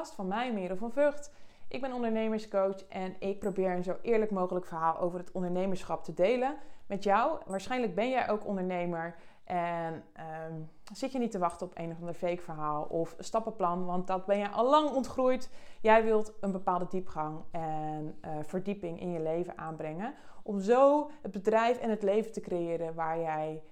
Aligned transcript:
van 0.00 0.28
mij, 0.28 0.52
Merel 0.52 0.76
van 0.76 0.92
Vught. 0.92 1.32
Ik 1.68 1.80
ben 1.80 1.92
ondernemerscoach 1.92 2.86
en 2.86 3.16
ik 3.18 3.38
probeer 3.38 3.70
een 3.70 3.82
zo 3.82 3.96
eerlijk 4.02 4.30
mogelijk 4.30 4.66
verhaal 4.66 4.98
over 4.98 5.18
het 5.18 5.32
ondernemerschap 5.32 6.04
te 6.04 6.14
delen 6.14 6.56
met 6.86 7.04
jou. 7.04 7.38
Waarschijnlijk 7.46 7.94
ben 7.94 8.08
jij 8.08 8.28
ook 8.28 8.46
ondernemer 8.46 9.14
en 9.44 10.04
ehm, 10.12 10.60
zit 10.92 11.12
je 11.12 11.18
niet 11.18 11.30
te 11.30 11.38
wachten 11.38 11.66
op 11.66 11.72
een 11.78 11.90
of 11.90 11.98
ander 11.98 12.14
fake 12.14 12.42
verhaal 12.42 12.82
of 12.82 13.14
stappenplan, 13.18 13.84
want 13.84 14.06
dat 14.06 14.26
ben 14.26 14.38
je 14.38 14.48
al 14.48 14.70
lang 14.70 14.90
ontgroeid. 14.90 15.50
Jij 15.80 16.04
wilt 16.04 16.32
een 16.40 16.52
bepaalde 16.52 16.86
diepgang 16.88 17.40
en 17.50 18.18
uh, 18.24 18.30
verdieping 18.42 19.00
in 19.00 19.10
je 19.10 19.20
leven 19.20 19.58
aanbrengen 19.58 20.14
om 20.42 20.60
zo 20.60 21.10
het 21.22 21.32
bedrijf 21.32 21.78
en 21.78 21.90
het 21.90 22.02
leven 22.02 22.32
te 22.32 22.40
creëren 22.40 22.94
waar 22.94 23.18
jij 23.18 23.62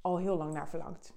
al 0.00 0.18
heel 0.18 0.36
lang 0.36 0.52
naar 0.52 0.68
verlangt. 0.68 1.16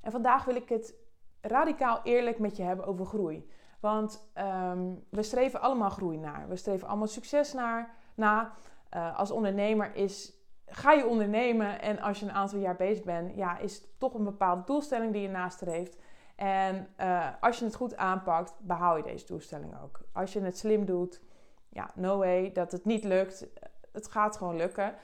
En 0.00 0.10
vandaag 0.10 0.44
wil 0.44 0.54
ik 0.54 0.68
het 0.68 0.94
radicaal 1.40 2.00
eerlijk 2.02 2.38
met 2.38 2.56
je 2.56 2.62
hebben 2.62 2.86
over 2.86 3.06
groei. 3.06 3.50
Want 3.80 4.30
um, 4.38 5.04
we 5.10 5.22
streven 5.22 5.60
allemaal 5.60 5.90
groei 5.90 6.16
naar. 6.16 6.48
We 6.48 6.56
streven 6.56 6.88
allemaal 6.88 7.06
succes 7.06 7.52
naar. 7.52 7.94
Na. 8.14 8.52
Uh, 8.94 9.18
als 9.18 9.30
ondernemer 9.30 9.94
is, 9.94 10.32
ga 10.66 10.92
je 10.92 11.06
ondernemen 11.06 11.80
en 11.80 12.00
als 12.00 12.20
je 12.20 12.26
een 12.26 12.32
aantal 12.32 12.58
jaar 12.58 12.76
bezig 12.76 13.04
bent, 13.04 13.36
ja, 13.36 13.58
is 13.58 13.74
het 13.74 13.88
toch 13.98 14.14
een 14.14 14.24
bepaalde 14.24 14.62
doelstelling 14.64 15.12
die 15.12 15.22
je 15.22 15.28
nastreeft. 15.28 15.96
En 16.36 16.88
uh, 17.00 17.26
als 17.40 17.58
je 17.58 17.64
het 17.64 17.74
goed 17.74 17.96
aanpakt, 17.96 18.54
behaal 18.58 18.96
je 18.96 19.02
deze 19.02 19.26
doelstelling 19.26 19.82
ook. 19.82 20.00
Als 20.12 20.32
je 20.32 20.40
het 20.40 20.58
slim 20.58 20.84
doet, 20.84 21.22
ja, 21.68 21.90
no 21.94 22.18
way 22.18 22.52
dat 22.52 22.72
het 22.72 22.84
niet 22.84 23.04
lukt. 23.04 23.46
Het 23.92 24.08
gaat 24.08 24.36
gewoon 24.36 24.56
lukken. 24.56 24.94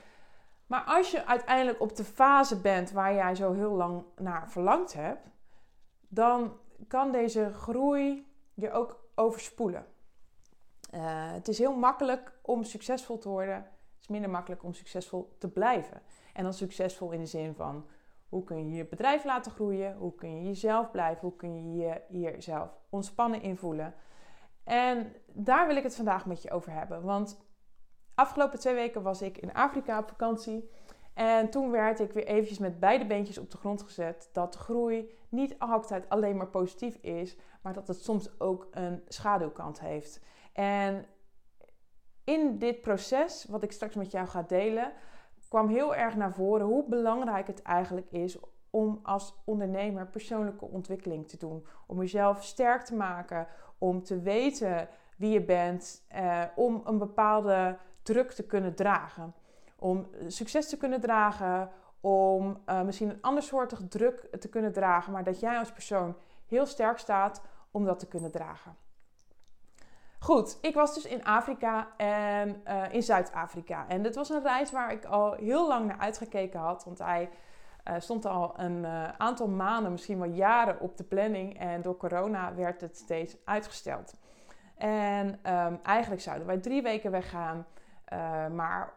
Maar 0.67 0.83
als 0.83 1.11
je 1.11 1.25
uiteindelijk 1.25 1.81
op 1.81 1.95
de 1.95 2.03
fase 2.03 2.61
bent 2.61 2.91
waar 2.91 3.13
jij 3.13 3.35
zo 3.35 3.53
heel 3.53 3.71
lang 3.71 4.03
naar 4.15 4.49
verlangd 4.49 4.93
hebt, 4.93 5.27
dan 6.07 6.59
kan 6.87 7.11
deze 7.11 7.53
groei 7.53 8.27
je 8.53 8.71
ook 8.71 9.09
overspoelen. 9.15 9.85
Uh, 10.93 11.31
het 11.31 11.47
is 11.47 11.57
heel 11.57 11.75
makkelijk 11.75 12.39
om 12.41 12.63
succesvol 12.63 13.17
te 13.17 13.29
worden. 13.29 13.55
Het 13.55 14.01
is 14.01 14.07
minder 14.07 14.29
makkelijk 14.29 14.63
om 14.63 14.73
succesvol 14.73 15.35
te 15.39 15.49
blijven. 15.49 16.01
En 16.33 16.43
dan 16.43 16.53
succesvol 16.53 17.11
in 17.11 17.19
de 17.19 17.25
zin 17.25 17.55
van 17.55 17.87
hoe 18.29 18.43
kun 18.43 18.69
je 18.69 18.75
je 18.75 18.85
bedrijf 18.85 19.23
laten 19.23 19.51
groeien? 19.51 19.95
Hoe 19.95 20.15
kun 20.15 20.35
je 20.35 20.43
jezelf 20.43 20.91
blijven? 20.91 21.21
Hoe 21.21 21.35
kun 21.35 21.55
je 21.55 21.83
je 21.83 22.01
hier 22.07 22.69
ontspannen 22.89 23.41
in 23.41 23.57
voelen? 23.57 23.93
En 24.63 25.13
daar 25.33 25.67
wil 25.67 25.75
ik 25.75 25.83
het 25.83 25.95
vandaag 25.95 26.25
met 26.25 26.41
je 26.41 26.51
over 26.51 26.71
hebben. 26.71 27.03
Want 27.03 27.45
afgelopen 28.15 28.59
twee 28.59 28.73
weken 28.73 29.01
was 29.01 29.21
ik 29.21 29.37
in 29.37 29.53
Afrika 29.53 29.99
op 29.99 30.07
vakantie. 30.07 30.69
En 31.17 31.49
toen 31.49 31.71
werd 31.71 31.99
ik 31.99 32.11
weer 32.11 32.25
eventjes 32.25 32.59
met 32.59 32.79
beide 32.79 33.05
beentjes 33.05 33.37
op 33.37 33.51
de 33.51 33.57
grond 33.57 33.81
gezet 33.81 34.29
dat 34.33 34.55
groei 34.55 35.11
niet 35.29 35.59
altijd 35.59 36.09
alleen 36.09 36.37
maar 36.37 36.47
positief 36.47 36.95
is, 36.95 37.37
maar 37.61 37.73
dat 37.73 37.87
het 37.87 38.03
soms 38.03 38.39
ook 38.39 38.67
een 38.71 39.03
schaduwkant 39.07 39.79
heeft. 39.79 40.21
En 40.53 41.05
in 42.23 42.57
dit 42.57 42.81
proces, 42.81 43.45
wat 43.49 43.63
ik 43.63 43.71
straks 43.71 43.95
met 43.95 44.11
jou 44.11 44.27
ga 44.27 44.41
delen, 44.41 44.91
kwam 45.49 45.67
heel 45.67 45.95
erg 45.95 46.15
naar 46.15 46.33
voren 46.33 46.65
hoe 46.65 46.85
belangrijk 46.87 47.47
het 47.47 47.61
eigenlijk 47.61 48.11
is 48.11 48.37
om 48.69 48.99
als 49.03 49.41
ondernemer 49.45 50.07
persoonlijke 50.07 50.65
ontwikkeling 50.65 51.27
te 51.27 51.37
doen. 51.37 51.65
Om 51.87 51.99
jezelf 51.99 52.43
sterk 52.43 52.81
te 52.81 52.95
maken, 52.95 53.47
om 53.77 54.03
te 54.03 54.21
weten 54.21 54.89
wie 55.17 55.31
je 55.31 55.43
bent, 55.43 56.05
eh, 56.07 56.43
om 56.55 56.81
een 56.85 56.97
bepaalde 56.97 57.77
druk 58.03 58.31
te 58.31 58.45
kunnen 58.45 58.75
dragen 58.75 59.33
om 59.79 60.07
succes 60.27 60.69
te 60.69 60.77
kunnen 60.77 61.01
dragen, 61.01 61.69
om 62.01 62.61
uh, 62.65 62.81
misschien 62.81 63.09
een 63.09 63.21
andersoortig 63.21 63.81
druk 63.89 64.27
te 64.39 64.49
kunnen 64.49 64.73
dragen, 64.73 65.13
maar 65.13 65.23
dat 65.23 65.39
jij 65.39 65.57
als 65.57 65.71
persoon 65.71 66.15
heel 66.45 66.65
sterk 66.65 66.97
staat 66.97 67.41
om 67.71 67.85
dat 67.85 67.99
te 67.99 68.07
kunnen 68.07 68.31
dragen. 68.31 68.75
Goed, 70.19 70.57
ik 70.61 70.73
was 70.73 70.93
dus 70.93 71.05
in 71.05 71.25
Afrika 71.25 71.87
en 71.97 72.61
uh, 72.67 72.93
in 72.93 73.03
Zuid-Afrika. 73.03 73.87
En 73.87 74.01
dit 74.01 74.15
was 74.15 74.29
een 74.29 74.43
reis 74.43 74.71
waar 74.71 74.91
ik 74.91 75.05
al 75.05 75.33
heel 75.33 75.67
lang 75.67 75.87
naar 75.87 75.97
uitgekeken 75.97 76.59
had, 76.59 76.83
want 76.83 76.99
hij 76.99 77.29
stond 77.97 78.25
al 78.25 78.59
een 78.59 78.85
aantal 79.17 79.47
maanden, 79.47 79.91
misschien 79.91 80.19
wel 80.19 80.29
jaren 80.29 80.79
op 80.79 80.97
de 80.97 81.03
planning. 81.03 81.59
En 81.59 81.81
door 81.81 81.97
corona 81.97 82.55
werd 82.55 82.81
het 82.81 82.97
steeds 82.97 83.37
uitgesteld. 83.45 84.13
En 84.75 85.53
um, 85.53 85.79
eigenlijk 85.83 86.21
zouden 86.21 86.47
wij 86.47 86.57
drie 86.57 86.81
weken 86.81 87.11
weggaan. 87.11 87.65
maar 88.55 88.93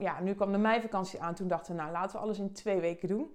ja, 0.00 0.20
nu 0.20 0.34
kwam 0.34 0.52
de 0.52 0.58
meivakantie 0.58 1.22
aan. 1.22 1.34
Toen 1.34 1.48
dachten 1.48 1.74
we, 1.74 1.80
nou 1.80 1.92
laten 1.92 2.16
we 2.16 2.22
alles 2.22 2.38
in 2.38 2.52
twee 2.52 2.80
weken 2.80 3.08
doen. 3.08 3.30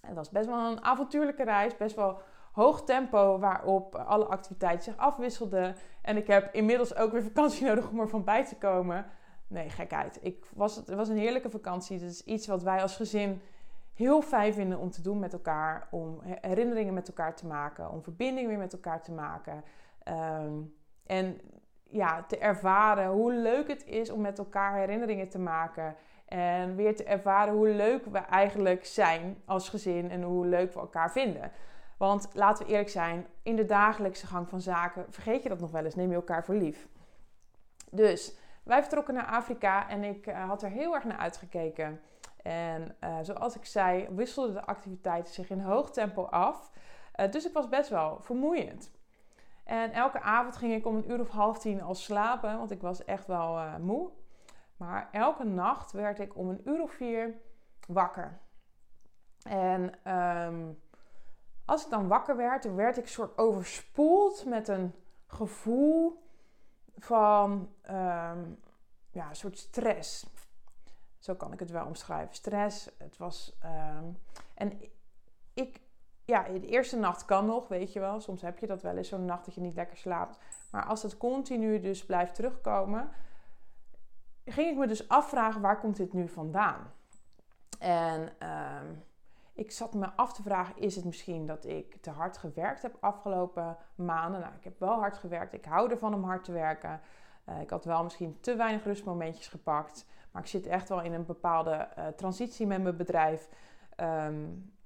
Het 0.00 0.14
was 0.14 0.30
best 0.30 0.46
wel 0.46 0.70
een 0.70 0.84
avontuurlijke 0.84 1.44
reis, 1.44 1.76
best 1.76 1.96
wel 1.96 2.20
hoog 2.52 2.84
tempo 2.84 3.38
waarop 3.38 3.94
alle 3.94 4.24
activiteiten 4.24 4.84
zich 4.84 4.96
afwisselden. 4.96 5.76
En 6.02 6.16
ik 6.16 6.26
heb 6.26 6.54
inmiddels 6.54 6.96
ook 6.96 7.12
weer 7.12 7.22
vakantie 7.22 7.66
nodig 7.68 7.90
om 7.90 8.00
er 8.00 8.08
van 8.08 8.24
bij 8.24 8.44
te 8.44 8.56
komen. 8.56 9.06
Nee, 9.46 9.70
gekheid. 9.70 10.18
Ik 10.22 10.46
was, 10.54 10.76
het 10.76 10.88
was 10.94 11.08
een 11.08 11.16
heerlijke 11.16 11.50
vakantie. 11.50 11.98
Het 11.98 12.10
is 12.10 12.24
iets 12.24 12.46
wat 12.46 12.62
wij 12.62 12.82
als 12.82 12.96
gezin 12.96 13.40
heel 13.94 14.22
fijn 14.22 14.52
vinden 14.52 14.78
om 14.78 14.90
te 14.90 15.02
doen 15.02 15.18
met 15.18 15.32
elkaar. 15.32 15.88
Om 15.90 16.20
herinneringen 16.22 16.94
met 16.94 17.08
elkaar 17.08 17.36
te 17.36 17.46
maken. 17.46 17.90
Om 17.90 18.02
verbinding 18.02 18.48
weer 18.48 18.58
met 18.58 18.72
elkaar 18.72 19.02
te 19.02 19.12
maken. 19.12 19.64
Um, 20.44 20.74
en 21.06 21.40
ja, 21.88 22.24
te 22.28 22.38
ervaren 22.38 23.08
hoe 23.08 23.32
leuk 23.32 23.68
het 23.68 23.86
is 23.86 24.10
om 24.10 24.20
met 24.20 24.38
elkaar 24.38 24.74
herinneringen 24.74 25.28
te 25.28 25.38
maken. 25.38 25.96
En 26.26 26.76
weer 26.76 26.96
te 26.96 27.04
ervaren 27.04 27.54
hoe 27.54 27.68
leuk 27.68 28.04
we 28.04 28.18
eigenlijk 28.18 28.86
zijn 28.86 29.42
als 29.44 29.68
gezin 29.68 30.10
en 30.10 30.22
hoe 30.22 30.46
leuk 30.46 30.72
we 30.72 30.80
elkaar 30.80 31.12
vinden. 31.12 31.52
Want 31.98 32.28
laten 32.32 32.64
we 32.64 32.70
eerlijk 32.70 32.88
zijn, 32.88 33.26
in 33.42 33.56
de 33.56 33.64
dagelijkse 33.64 34.26
gang 34.26 34.48
van 34.48 34.60
zaken 34.60 35.06
vergeet 35.10 35.42
je 35.42 35.48
dat 35.48 35.60
nog 35.60 35.70
wel 35.70 35.84
eens, 35.84 35.94
neem 35.94 36.08
je 36.08 36.14
elkaar 36.14 36.44
voor 36.44 36.54
lief. 36.54 36.88
Dus 37.90 38.38
wij 38.62 38.80
vertrokken 38.80 39.14
naar 39.14 39.26
Afrika 39.26 39.88
en 39.88 40.04
ik 40.04 40.26
uh, 40.26 40.48
had 40.48 40.62
er 40.62 40.70
heel 40.70 40.94
erg 40.94 41.04
naar 41.04 41.18
uitgekeken. 41.18 42.00
En 42.42 42.96
uh, 43.04 43.16
zoals 43.22 43.56
ik 43.56 43.64
zei, 43.64 44.08
wisselden 44.10 44.54
de 44.54 44.66
activiteiten 44.66 45.34
zich 45.34 45.50
in 45.50 45.60
hoog 45.60 45.90
tempo 45.90 46.22
af. 46.22 46.70
Uh, 47.16 47.30
dus 47.30 47.44
het 47.44 47.52
was 47.52 47.68
best 47.68 47.90
wel 47.90 48.18
vermoeiend. 48.20 48.90
En 49.68 49.92
elke 49.92 50.20
avond 50.20 50.56
ging 50.56 50.72
ik 50.72 50.86
om 50.86 50.96
een 50.96 51.10
uur 51.10 51.20
of 51.20 51.28
half 51.28 51.58
tien 51.58 51.82
al 51.82 51.94
slapen, 51.94 52.58
want 52.58 52.70
ik 52.70 52.80
was 52.80 53.04
echt 53.04 53.26
wel 53.26 53.58
uh, 53.58 53.76
moe. 53.76 54.10
Maar 54.76 55.08
elke 55.12 55.44
nacht 55.44 55.92
werd 55.92 56.18
ik 56.18 56.36
om 56.36 56.48
een 56.48 56.60
uur 56.64 56.82
of 56.82 56.90
vier 56.90 57.34
wakker. 57.86 58.40
En 59.42 60.12
um, 60.14 60.82
als 61.64 61.84
ik 61.84 61.90
dan 61.90 62.08
wakker 62.08 62.36
werd, 62.36 62.74
werd 62.74 62.96
ik 62.96 63.08
soort 63.08 63.38
overspoeld 63.38 64.44
met 64.44 64.68
een 64.68 64.94
gevoel 65.26 66.22
van 66.96 67.72
um, 67.90 68.60
ja, 69.10 69.28
een 69.28 69.36
soort 69.36 69.58
stress. 69.58 70.26
Zo 71.18 71.34
kan 71.34 71.52
ik 71.52 71.58
het 71.58 71.70
wel 71.70 71.86
omschrijven. 71.86 72.34
Stress. 72.34 72.90
Het 72.98 73.16
was. 73.16 73.58
Um, 73.64 74.18
en 74.54 74.80
ik 75.54 75.80
ja, 76.28 76.42
de 76.42 76.66
eerste 76.66 76.96
nacht 76.96 77.24
kan 77.24 77.46
nog, 77.46 77.68
weet 77.68 77.92
je 77.92 78.00
wel. 78.00 78.20
Soms 78.20 78.42
heb 78.42 78.58
je 78.58 78.66
dat 78.66 78.82
wel 78.82 78.96
eens, 78.96 79.08
zo'n 79.08 79.24
nacht 79.24 79.44
dat 79.44 79.54
je 79.54 79.60
niet 79.60 79.74
lekker 79.74 79.96
slaapt. 79.96 80.38
Maar 80.70 80.84
als 80.84 81.02
het 81.02 81.16
continu 81.16 81.80
dus 81.80 82.04
blijft 82.04 82.34
terugkomen, 82.34 83.10
ging 84.44 84.70
ik 84.70 84.76
me 84.76 84.86
dus 84.86 85.08
afvragen, 85.08 85.60
waar 85.60 85.78
komt 85.78 85.96
dit 85.96 86.12
nu 86.12 86.28
vandaan? 86.28 86.92
En 87.78 88.32
uh, 88.42 88.80
ik 89.52 89.70
zat 89.70 89.94
me 89.94 90.10
af 90.16 90.32
te 90.32 90.42
vragen, 90.42 90.76
is 90.76 90.96
het 90.96 91.04
misschien 91.04 91.46
dat 91.46 91.64
ik 91.64 91.96
te 92.00 92.10
hard 92.10 92.38
gewerkt 92.38 92.82
heb 92.82 92.96
afgelopen 93.00 93.76
maanden? 93.94 94.40
Nou, 94.40 94.54
ik 94.54 94.64
heb 94.64 94.78
wel 94.78 94.98
hard 94.98 95.18
gewerkt. 95.18 95.54
Ik 95.54 95.64
hou 95.64 95.90
ervan 95.90 96.14
om 96.14 96.24
hard 96.24 96.44
te 96.44 96.52
werken. 96.52 97.00
Uh, 97.48 97.60
ik 97.60 97.70
had 97.70 97.84
wel 97.84 98.02
misschien 98.02 98.40
te 98.40 98.56
weinig 98.56 98.84
rustmomentjes 98.84 99.48
gepakt. 99.48 100.06
Maar 100.30 100.42
ik 100.42 100.48
zit 100.48 100.66
echt 100.66 100.88
wel 100.88 101.00
in 101.00 101.12
een 101.12 101.26
bepaalde 101.26 101.88
uh, 101.98 102.06
transitie 102.06 102.66
met 102.66 102.82
mijn 102.82 102.96
bedrijf. 102.96 103.48
Um, 103.96 104.76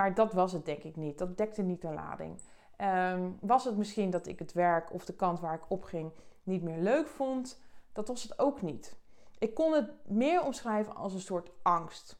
maar 0.00 0.14
dat 0.14 0.32
was 0.32 0.52
het 0.52 0.64
denk 0.64 0.82
ik 0.82 0.96
niet. 0.96 1.18
Dat 1.18 1.36
dekte 1.36 1.62
niet 1.62 1.82
de 1.82 1.92
lading. 1.92 2.40
Um, 2.78 3.38
was 3.40 3.64
het 3.64 3.76
misschien 3.76 4.10
dat 4.10 4.26
ik 4.26 4.38
het 4.38 4.52
werk 4.52 4.92
of 4.92 5.04
de 5.04 5.14
kant 5.14 5.40
waar 5.40 5.54
ik 5.54 5.70
op 5.70 5.82
ging 5.84 6.12
niet 6.42 6.62
meer 6.62 6.78
leuk 6.78 7.08
vond? 7.08 7.60
Dat 7.92 8.08
was 8.08 8.22
het 8.22 8.38
ook 8.38 8.62
niet. 8.62 8.98
Ik 9.38 9.54
kon 9.54 9.72
het 9.72 9.90
meer 10.06 10.42
omschrijven 10.42 10.94
als 10.94 11.12
een 11.12 11.20
soort 11.20 11.50
angst. 11.62 12.18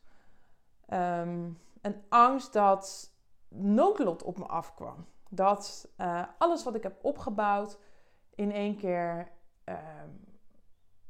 Um, 0.93 1.59
een 1.81 2.03
angst 2.09 2.53
dat 2.53 3.12
noodlot 3.49 4.23
op 4.23 4.38
me 4.38 4.47
afkwam. 4.47 5.06
Dat 5.31 5.93
uh, 5.97 6.25
alles 6.38 6.65
wat 6.65 6.75
ik 6.75 6.82
heb 6.82 7.05
opgebouwd 7.05 7.79
in 8.35 8.53
één 8.53 8.77
keer 8.77 9.32
uh, 9.65 9.77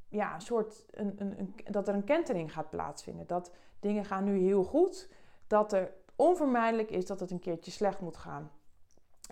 ja, 0.08 0.34
een 0.34 0.40
soort 0.40 0.86
een, 0.90 1.14
een, 1.18 1.54
dat 1.70 1.88
er 1.88 1.94
een 1.94 2.04
kentering 2.04 2.52
gaat 2.52 2.70
plaatsvinden. 2.70 3.26
Dat 3.26 3.52
dingen 3.80 4.04
gaan 4.04 4.24
nu 4.24 4.38
heel 4.38 4.64
goed. 4.64 5.08
Dat 5.46 5.72
er 5.72 5.92
onvermijdelijk 6.20 6.90
is 6.90 7.06
dat 7.06 7.20
het 7.20 7.30
een 7.30 7.38
keertje 7.38 7.70
slecht 7.70 8.00
moet 8.00 8.16
gaan. 8.16 8.50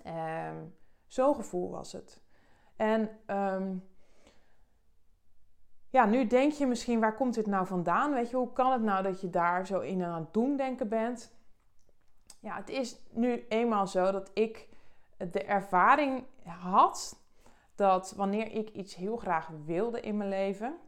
Um, 0.06 0.76
Zo'n 1.06 1.34
gevoel 1.34 1.70
was 1.70 1.92
het. 1.92 2.22
En 2.76 3.10
um, 3.26 3.88
ja, 5.90 6.04
nu 6.04 6.26
denk 6.26 6.52
je 6.52 6.66
misschien, 6.66 7.00
waar 7.00 7.14
komt 7.14 7.34
dit 7.34 7.46
nou 7.46 7.66
vandaan? 7.66 8.12
Weet 8.12 8.30
je, 8.30 8.36
hoe 8.36 8.52
kan 8.52 8.72
het 8.72 8.82
nou 8.82 9.02
dat 9.02 9.20
je 9.20 9.30
daar 9.30 9.66
zo 9.66 9.80
in 9.80 10.02
aan 10.02 10.20
het 10.20 10.32
doen 10.32 10.56
denken 10.56 10.88
bent? 10.88 11.36
Ja, 12.40 12.56
het 12.56 12.68
is 12.68 13.00
nu 13.10 13.46
eenmaal 13.48 13.86
zo 13.86 14.10
dat 14.12 14.30
ik 14.34 14.68
de 15.16 15.44
ervaring 15.44 16.24
had 16.44 17.22
dat 17.74 18.12
wanneer 18.16 18.52
ik 18.52 18.68
iets 18.68 18.94
heel 18.94 19.16
graag 19.16 19.50
wilde 19.64 20.00
in 20.00 20.16
mijn 20.16 20.28
leven, 20.28 20.78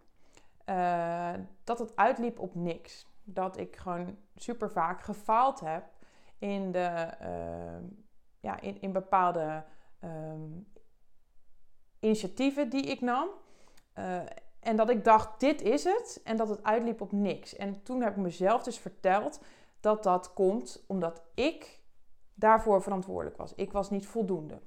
uh, 0.66 1.34
dat 1.64 1.78
het 1.78 1.96
uitliep 1.96 2.38
op 2.38 2.54
niks. 2.54 3.09
Dat 3.34 3.56
ik 3.56 3.76
gewoon 3.76 4.16
super 4.34 4.70
vaak 4.70 5.02
gefaald 5.02 5.60
heb 5.60 5.84
in, 6.38 6.72
de, 6.72 7.08
uh, 7.22 7.88
ja, 8.40 8.60
in, 8.60 8.80
in 8.80 8.92
bepaalde 8.92 9.64
um, 10.04 10.66
initiatieven 12.00 12.68
die 12.68 12.82
ik 12.82 13.00
nam. 13.00 13.28
Uh, 13.98 14.20
en 14.60 14.76
dat 14.76 14.90
ik 14.90 15.04
dacht, 15.04 15.40
dit 15.40 15.62
is 15.62 15.84
het. 15.84 16.20
En 16.24 16.36
dat 16.36 16.48
het 16.48 16.62
uitliep 16.62 17.00
op 17.00 17.12
niks. 17.12 17.56
En 17.56 17.82
toen 17.82 18.02
heb 18.02 18.10
ik 18.10 18.22
mezelf 18.22 18.62
dus 18.62 18.78
verteld 18.78 19.40
dat 19.80 20.02
dat 20.02 20.32
komt 20.32 20.84
omdat 20.86 21.22
ik 21.34 21.80
daarvoor 22.34 22.82
verantwoordelijk 22.82 23.36
was. 23.36 23.54
Ik 23.54 23.72
was 23.72 23.90
niet 23.90 24.06
voldoende. 24.06 24.60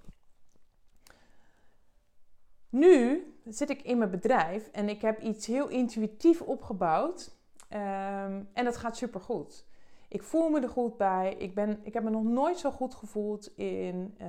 Nu 2.69 3.27
zit 3.45 3.69
ik 3.69 3.81
in 3.81 3.98
mijn 3.98 4.10
bedrijf 4.10 4.68
en 4.68 4.89
ik 4.89 5.01
heb 5.01 5.21
iets 5.21 5.45
heel 5.45 5.68
intuïtief 5.68 6.42
opgebouwd. 6.42 7.36
Um, 7.74 8.50
en 8.54 8.64
dat 8.64 8.78
gaat 8.78 8.98
supergoed. 8.98 9.66
Ik 10.08 10.24
voel 10.24 10.50
me 10.50 10.62
er 10.62 10.70
goed 10.70 10.98
bij. 10.98 11.36
Ik, 11.38 11.56
ben, 11.56 11.80
ik 11.84 11.94
heb 11.94 12.04
me 12.04 12.10
nog 12.10 12.24
nooit 12.24 12.58
zo 12.58 12.72
goed 12.72 12.96
gevoeld 12.96 13.58
in, 13.58 14.16
uh, 14.22 14.28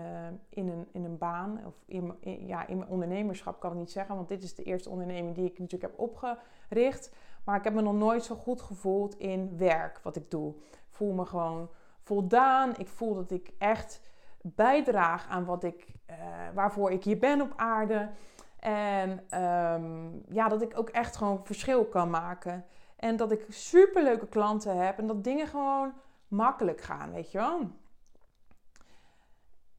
in, 0.49 0.69
een, 0.69 0.89
in 0.93 1.05
een 1.05 1.19
baan. 1.19 1.61
Of 1.67 1.75
in, 1.87 2.15
ja, 2.47 2.67
in 2.67 2.79
mijn 2.79 2.91
ondernemerschap 2.91 3.61
kan 3.61 3.73
ik 3.73 3.79
niet 3.79 3.91
zeggen. 3.91 4.15
Want 4.17 4.29
dit 4.29 4.43
is 4.43 4.55
de 4.55 4.63
eerste 4.63 4.91
onderneming 4.91 5.35
die 5.35 5.45
ik 5.45 5.59
natuurlijk 5.59 5.93
heb 5.93 6.01
opgericht. 6.01 7.15
Maar 7.45 7.57
ik 7.57 7.65
heb 7.65 7.75
me 7.75 7.83
nog 7.83 7.95
nooit 7.95 8.25
zo 8.25 8.35
goed 8.35 8.61
gevoeld 8.61 9.19
in 9.19 9.57
werk, 9.57 10.01
wat 10.03 10.17
ik 10.17 10.31
doe. 10.31 10.55
Ik 10.71 10.89
voel 10.91 11.13
me 11.13 11.25
gewoon 11.25 11.69
voldaan. 12.03 12.73
Ik 12.77 12.89
voel 12.89 13.15
dat 13.15 13.31
ik 13.31 13.53
echt 13.59 14.01
bijdraag 14.43 15.29
aan 15.29 15.45
wat 15.45 15.65
ik, 15.65 15.87
uh, 16.11 16.17
waarvoor 16.55 16.91
ik 16.91 17.05
hier 17.05 17.19
ben 17.19 17.41
op 17.41 17.53
aarde. 17.57 18.11
En 18.59 19.11
um, 19.11 20.23
ja, 20.29 20.49
dat 20.49 20.63
ik 20.63 20.79
ook 20.79 20.89
echt 20.89 21.17
gewoon 21.17 21.41
verschil 21.45 21.85
kan 21.85 22.11
maken. 22.11 22.65
En 22.97 23.17
dat 23.17 23.33
ik 23.33 23.47
superleuke 23.49 24.27
klanten 24.27 24.77
heb 24.77 24.99
en 24.99 25.07
dat 25.07 25.25
dingen 25.25 25.47
gewoon 25.47 25.93
makkelijk 26.29 26.81
gaan, 26.81 27.13
weet 27.13 27.33
je 27.33 27.39
wel. 27.39 27.71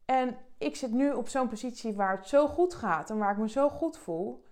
En 0.05 0.37
ik 0.57 0.75
zit 0.75 0.91
nu 0.91 1.11
op 1.11 1.27
zo'n 1.27 1.47
positie 1.47 1.93
waar 1.93 2.17
het 2.17 2.27
zo 2.27 2.47
goed 2.47 2.73
gaat 2.73 3.09
en 3.09 3.17
waar 3.17 3.31
ik 3.31 3.37
me 3.37 3.49
zo 3.49 3.69
goed 3.69 3.97
voel, 3.97 4.45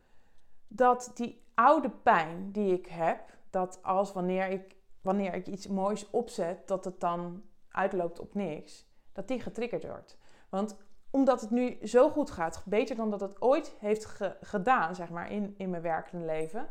dat 0.68 1.12
die 1.13 1.44
oude 1.54 1.89
pijn 1.89 2.51
die 2.51 2.74
ik 2.74 2.86
heb, 2.86 3.19
dat 3.50 3.80
als 3.83 4.13
wanneer 4.13 4.48
ik, 4.48 4.75
wanneer 5.01 5.33
ik 5.33 5.48
iets 5.48 5.68
moois 5.68 6.10
opzet, 6.10 6.68
dat 6.68 6.86
het 6.86 7.00
dan 7.00 7.44
uitloopt 7.69 8.19
op 8.19 8.33
niks, 8.33 8.88
dat 9.12 9.27
die 9.27 9.42
getriggerd 9.42 9.88
wordt. 9.88 10.18
Want 10.50 10.77
omdat 11.10 11.42
het 11.42 11.50
nu 11.50 11.77
zo 11.83 12.10
goed 12.10 12.31
gaat, 12.31 12.63
beter 12.65 12.95
dan 12.95 13.10
dat 13.10 13.21
het 13.21 13.42
ooit 13.42 13.75
heeft 13.80 14.19
gedaan, 14.42 14.95
zeg 14.95 15.10
maar, 15.10 15.31
in, 15.31 15.54
in 15.57 15.69
mijn 15.69 15.81
werkende 15.81 16.25
leven, 16.25 16.68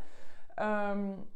um, 0.57 1.31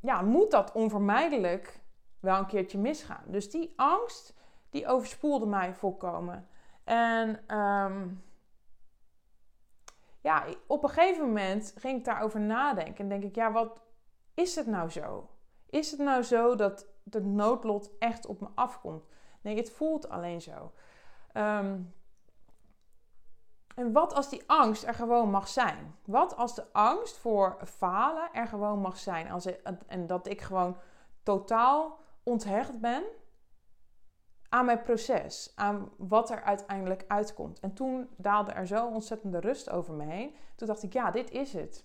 ja, 0.00 0.22
moet 0.22 0.50
dat 0.50 0.72
onvermijdelijk 0.72 1.80
wel 2.20 2.38
een 2.38 2.46
keertje 2.46 2.78
misgaan. 2.78 3.24
Dus 3.26 3.50
die 3.50 3.72
angst, 3.76 4.34
die 4.70 4.86
overspoelde 4.86 5.46
mij 5.46 5.74
volkomen. 5.74 6.48
En 6.84 7.56
um, 7.58 8.22
ja, 10.20 10.44
op 10.66 10.82
een 10.82 10.88
gegeven 10.88 11.26
moment 11.26 11.74
ging 11.76 11.98
ik 11.98 12.04
daarover 12.04 12.40
nadenken. 12.40 12.96
En 12.96 13.08
denk 13.08 13.22
ik, 13.22 13.34
ja, 13.34 13.52
wat 13.52 13.82
is 14.34 14.56
het 14.56 14.66
nou 14.66 14.90
zo? 14.90 15.30
Is 15.66 15.90
het 15.90 16.00
nou 16.00 16.22
zo 16.22 16.54
dat 16.54 16.86
het 17.10 17.24
noodlot 17.24 17.90
echt 17.98 18.26
op 18.26 18.40
me 18.40 18.48
afkomt? 18.54 19.04
Nee, 19.40 19.56
het 19.56 19.70
voelt 19.70 20.08
alleen 20.08 20.40
zo. 20.40 20.72
Um, 21.34 21.94
en 23.80 23.92
wat 23.92 24.14
als 24.14 24.28
die 24.28 24.42
angst 24.46 24.84
er 24.84 24.94
gewoon 24.94 25.30
mag 25.30 25.48
zijn? 25.48 25.94
Wat 26.04 26.36
als 26.36 26.54
de 26.54 26.64
angst 26.72 27.16
voor 27.16 27.56
falen 27.64 28.28
er 28.32 28.46
gewoon 28.46 28.80
mag 28.80 28.98
zijn? 28.98 29.30
Als 29.30 29.46
en 29.86 30.06
dat 30.06 30.26
ik 30.26 30.40
gewoon 30.40 30.76
totaal 31.22 31.98
onthecht 32.22 32.80
ben 32.80 33.02
aan 34.48 34.64
mijn 34.64 34.82
proces, 34.82 35.52
aan 35.54 35.90
wat 35.96 36.30
er 36.30 36.42
uiteindelijk 36.42 37.04
uitkomt. 37.08 37.60
En 37.60 37.72
toen 37.72 38.08
daalde 38.16 38.52
er 38.52 38.66
zo 38.66 38.86
ontzettende 38.86 39.40
rust 39.40 39.70
over 39.70 39.94
me 39.94 40.04
heen. 40.04 40.34
Toen 40.56 40.66
dacht 40.66 40.82
ik, 40.82 40.92
ja, 40.92 41.10
dit 41.10 41.30
is 41.30 41.52
het. 41.52 41.84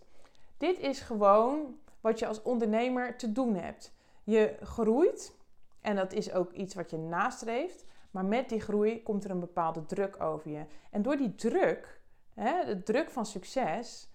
Dit 0.58 0.80
is 0.80 1.00
gewoon 1.00 1.80
wat 2.02 2.20
je 2.20 2.28
als 2.28 2.42
ondernemer 2.42 3.18
te 3.18 3.32
doen 3.32 3.56
hebt. 3.56 3.94
Je 4.24 4.58
groeit 4.62 5.36
en 5.82 5.96
dat 5.96 6.14
is 6.14 6.32
ook 6.32 6.52
iets 6.52 6.76
wat 6.76 6.90
je 6.90 6.98
nastreeft. 6.98 7.86
Maar 8.16 8.26
met 8.26 8.50
die 8.50 8.62
groei 8.62 9.04
komt 9.04 9.24
er 9.24 9.32
een 9.32 9.40
bepaalde 9.40 9.86
druk 9.86 10.22
over 10.22 10.52
je. 10.52 10.66
En 10.92 11.02
door 11.02 11.18
die 11.18 11.36
druk, 11.36 12.02
hè, 12.34 12.66
de 12.66 12.84
druk 12.84 13.10
van 13.10 13.26
succes, 13.26 14.10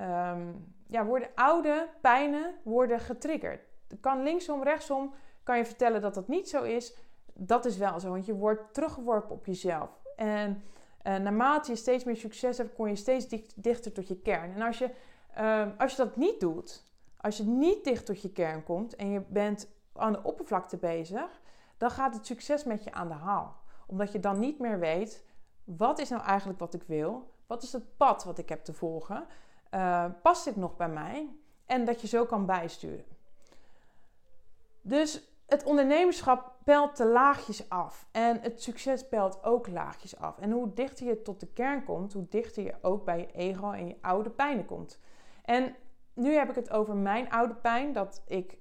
um, 0.00 0.74
ja, 0.86 1.04
worden 1.04 1.28
oude 1.34 1.88
pijnen 2.00 2.54
worden 2.64 3.00
getriggerd. 3.00 3.60
Kan 4.00 4.22
linksom, 4.22 4.62
rechtsom, 4.62 5.14
kan 5.42 5.56
je 5.56 5.64
vertellen 5.64 6.00
dat 6.00 6.14
dat 6.14 6.28
niet 6.28 6.48
zo 6.48 6.62
is. 6.62 6.96
Dat 7.34 7.64
is 7.64 7.76
wel 7.76 8.00
zo, 8.00 8.10
want 8.10 8.26
je 8.26 8.34
wordt 8.34 8.74
teruggeworpen 8.74 9.36
op 9.36 9.46
jezelf. 9.46 9.90
En 10.16 10.62
uh, 11.02 11.16
naarmate 11.16 11.70
je 11.70 11.76
steeds 11.76 12.04
meer 12.04 12.16
succes 12.16 12.58
hebt, 12.58 12.74
kom 12.74 12.88
je 12.88 12.96
steeds 12.96 13.26
dichter 13.54 13.92
tot 13.92 14.08
je 14.08 14.20
kern. 14.20 14.54
En 14.54 14.62
als 14.62 14.78
je, 14.78 14.90
uh, 15.38 15.66
als 15.78 15.90
je 15.90 15.96
dat 15.96 16.16
niet 16.16 16.40
doet, 16.40 16.86
als 17.16 17.36
je 17.36 17.44
niet 17.44 17.84
dicht 17.84 18.06
tot 18.06 18.22
je 18.22 18.32
kern 18.32 18.62
komt 18.62 18.96
en 18.96 19.10
je 19.10 19.22
bent 19.28 19.68
aan 19.92 20.12
de 20.12 20.22
oppervlakte 20.22 20.76
bezig, 20.76 21.41
dan 21.82 21.90
gaat 21.90 22.14
het 22.14 22.26
succes 22.26 22.64
met 22.64 22.84
je 22.84 22.92
aan 22.92 23.08
de 23.08 23.14
haal. 23.14 23.56
Omdat 23.86 24.12
je 24.12 24.20
dan 24.20 24.38
niet 24.38 24.58
meer 24.58 24.78
weet, 24.78 25.24
wat 25.64 25.98
is 25.98 26.08
nou 26.08 26.22
eigenlijk 26.22 26.58
wat 26.58 26.74
ik 26.74 26.82
wil? 26.82 27.34
Wat 27.46 27.62
is 27.62 27.72
het 27.72 27.96
pad 27.96 28.24
wat 28.24 28.38
ik 28.38 28.48
heb 28.48 28.64
te 28.64 28.72
volgen? 28.72 29.26
Uh, 29.70 30.04
past 30.22 30.44
dit 30.44 30.56
nog 30.56 30.76
bij 30.76 30.88
mij? 30.88 31.28
En 31.66 31.84
dat 31.84 32.00
je 32.00 32.06
zo 32.06 32.24
kan 32.24 32.46
bijsturen. 32.46 33.04
Dus 34.80 35.22
het 35.46 35.64
ondernemerschap 35.64 36.54
pelt 36.64 36.96
de 36.96 37.06
laagjes 37.06 37.68
af. 37.68 38.06
En 38.10 38.40
het 38.40 38.62
succes 38.62 39.08
pelt 39.08 39.44
ook 39.44 39.68
laagjes 39.68 40.16
af. 40.16 40.38
En 40.38 40.50
hoe 40.50 40.72
dichter 40.72 41.06
je 41.06 41.22
tot 41.22 41.40
de 41.40 41.46
kern 41.46 41.84
komt, 41.84 42.12
hoe 42.12 42.26
dichter 42.28 42.62
je 42.62 42.74
ook 42.82 43.04
bij 43.04 43.18
je 43.18 43.32
ego 43.32 43.70
en 43.70 43.86
je 43.86 43.96
oude 44.00 44.30
pijnen 44.30 44.64
komt. 44.64 44.98
En 45.44 45.76
nu 46.12 46.34
heb 46.34 46.48
ik 46.48 46.54
het 46.54 46.70
over 46.70 46.96
mijn 46.96 47.30
oude 47.30 47.54
pijn. 47.54 47.92
Dat 47.92 48.22
ik 48.26 48.58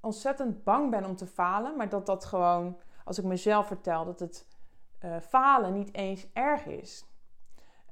ontzettend 0.00 0.64
bang 0.64 0.90
ben 0.90 1.04
om 1.04 1.16
te 1.16 1.26
falen, 1.26 1.76
maar 1.76 1.88
dat 1.88 2.06
dat 2.06 2.24
gewoon, 2.24 2.78
als 3.04 3.18
ik 3.18 3.24
mezelf 3.24 3.66
vertel, 3.66 4.04
dat 4.04 4.20
het 4.20 4.46
uh, 5.04 5.16
falen 5.20 5.72
niet 5.72 5.94
eens 5.94 6.26
erg 6.32 6.66
is. 6.66 7.04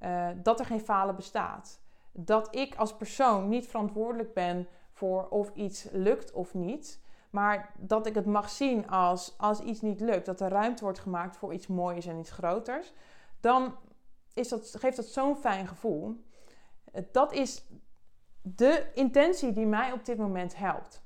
Uh, 0.00 0.28
dat 0.42 0.61
er 0.61 0.66
geen 0.66 0.81
falen 0.81 1.16
bestaat. 1.16 1.81
Dat 2.12 2.54
ik 2.54 2.75
als 2.75 2.97
persoon 2.97 3.49
niet 3.49 3.66
verantwoordelijk 3.66 4.35
ben 4.35 4.69
voor 4.92 5.28
of 5.28 5.50
iets 5.54 5.88
lukt 5.92 6.33
of 6.33 6.54
niet. 6.54 7.00
Maar 7.31 7.73
dat 7.78 8.07
ik 8.07 8.14
het 8.14 8.26
mag 8.26 8.50
zien 8.50 8.88
als 8.88 9.35
als 9.38 9.61
iets 9.61 9.81
niet 9.81 10.00
lukt, 10.00 10.26
dat 10.26 10.40
er 10.40 10.50
ruimte 10.50 10.85
wordt 10.85 10.99
gemaakt 10.99 11.37
voor 11.37 11.52
iets 11.52 11.66
moois 11.66 12.07
en 12.07 12.19
iets 12.19 12.31
groters. 12.31 12.92
Dan 13.40 13.75
is 14.33 14.49
dat, 14.49 14.75
geeft 14.78 14.97
dat 14.97 15.07
zo'n 15.07 15.37
fijn 15.37 15.66
gevoel. 15.66 16.25
Dat 17.12 17.33
is 17.33 17.64
de 18.42 18.90
intentie 18.95 19.52
die 19.52 19.66
mij 19.66 19.92
op 19.92 20.04
dit 20.04 20.19
moment 20.19 20.57
helpt. 20.57 21.02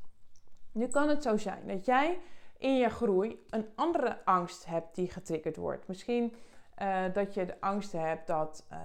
Nu 0.73 0.87
kan 0.87 1.09
het 1.09 1.23
zo 1.23 1.37
zijn 1.37 1.67
dat 1.67 1.85
jij 1.85 2.21
in 2.59 2.77
je 2.77 2.89
groei 2.89 3.45
een 3.51 3.69
andere 3.75 4.25
angst 4.25 4.67
hebt 4.67 4.95
die 4.95 5.11
getriggerd 5.11 5.57
wordt. 5.57 5.89
Misschien 5.89 6.35
uh, 6.83 7.05
dat 7.13 7.35
je 7.35 7.45
de 7.45 7.61
angst 7.61 7.93
hebt 7.93 8.27
dat, 8.27 8.67
uh, 8.73 8.79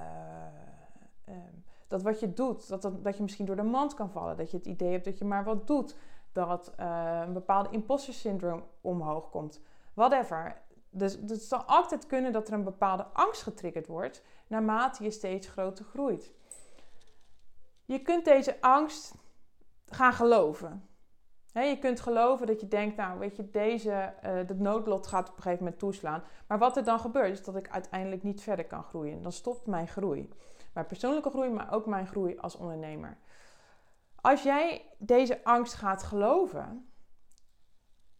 uh, 1.29 1.35
dat 1.87 2.01
wat 2.01 2.19
je 2.19 2.33
doet, 2.33 2.67
dat, 2.67 2.81
dat, 2.81 3.03
dat, 3.03 3.17
je 3.17 3.23
misschien 3.23 3.45
door 3.45 3.55
de 3.55 3.63
mand 3.63 3.93
kan 3.93 4.09
vallen. 4.09 4.37
Dat 4.37 4.51
je 4.51 4.57
het 4.57 4.65
idee 4.65 4.91
hebt 4.91 5.05
dat 5.05 5.17
je 5.17 5.25
maar 5.25 5.43
wat 5.43 5.67
doet. 5.67 5.95
Dat 6.31 6.73
een 6.75 7.33
bepaalde 7.33 7.69
imposter 7.69 8.13
syndroom 8.13 8.63
omhoog 8.81 9.29
komt. 9.29 9.61
Whatever. 9.93 10.61
Dus, 10.89 11.19
dus 11.19 11.37
het 11.37 11.47
zal 11.47 11.63
altijd 11.63 12.05
kunnen 12.05 12.31
dat 12.31 12.47
er 12.47 12.53
een 12.53 12.63
bepaalde 12.63 13.05
angst 13.13 13.41
getriggerd 13.41 13.87
wordt 13.87 14.23
naarmate 14.47 15.03
je 15.03 15.11
steeds 15.11 15.47
groter 15.47 15.85
groeit. 15.85 16.31
Je 17.85 18.01
kunt 18.01 18.25
deze 18.25 18.61
angst 18.61 19.15
gaan 19.85 20.13
geloven 20.13 20.87
je 21.63 21.79
kunt 21.79 21.99
geloven 21.99 22.47
dat 22.47 22.59
je 22.59 22.67
denkt, 22.67 22.95
nou 22.95 23.19
weet 23.19 23.35
je, 23.35 23.49
deze, 23.49 24.13
uh, 24.25 24.47
de 24.47 24.55
noodlot 24.55 25.07
gaat 25.07 25.29
op 25.29 25.35
een 25.35 25.41
gegeven 25.41 25.63
moment 25.63 25.81
toeslaan. 25.81 26.23
Maar 26.47 26.57
wat 26.57 26.77
er 26.77 26.83
dan 26.83 26.99
gebeurt, 26.99 27.31
is 27.31 27.43
dat 27.43 27.55
ik 27.55 27.69
uiteindelijk 27.69 28.23
niet 28.23 28.41
verder 28.41 28.65
kan 28.65 28.83
groeien. 28.83 29.21
Dan 29.21 29.31
stopt 29.31 29.65
mijn 29.65 29.87
groei. 29.87 30.29
Mijn 30.73 30.85
persoonlijke 30.85 31.29
groei, 31.29 31.49
maar 31.49 31.73
ook 31.73 31.85
mijn 31.85 32.07
groei 32.07 32.37
als 32.37 32.55
ondernemer. 32.55 33.17
Als 34.21 34.43
jij 34.43 34.85
deze 34.97 35.43
angst 35.43 35.73
gaat 35.73 36.03
geloven, 36.03 36.89